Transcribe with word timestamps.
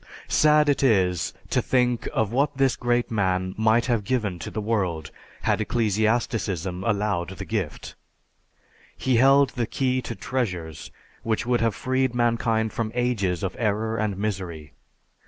"Sad 0.27 0.67
is 0.81 1.29
it 1.45 1.51
to 1.51 1.61
think 1.61 2.09
of 2.11 2.31
what 2.31 2.57
this 2.57 2.75
great 2.75 3.11
man 3.11 3.53
might 3.55 3.85
have 3.85 4.03
given 4.03 4.39
to 4.39 4.49
the 4.49 4.59
world 4.59 5.11
had 5.43 5.61
ecclesiasticism 5.61 6.83
allowed 6.83 7.37
the 7.37 7.45
gift. 7.45 7.93
He 8.97 9.17
held 9.17 9.51
the 9.51 9.67
key 9.67 10.01
to 10.01 10.15
treasures 10.15 10.89
which 11.21 11.45
would 11.45 11.61
have 11.61 11.75
freed 11.75 12.15
mankind 12.15 12.73
from 12.73 12.91
ages 12.95 13.43
of 13.43 13.55
error 13.59 13.95
and 13.95 14.17
misery. 14.17 14.73